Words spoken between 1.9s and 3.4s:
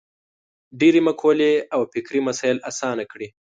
فکري مسایل اسانه کړي.